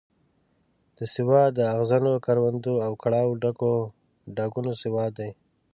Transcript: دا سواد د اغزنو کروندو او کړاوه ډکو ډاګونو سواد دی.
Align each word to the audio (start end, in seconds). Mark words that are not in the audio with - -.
دا 0.95 1.05
سواد 1.15 1.49
د 1.57 1.59
اغزنو 1.75 2.13
کروندو 2.25 2.73
او 2.85 2.91
کړاوه 3.03 3.37
ډکو 3.41 3.73
ډاګونو 4.35 4.71
سواد 4.83 5.11
دی. 5.19 5.31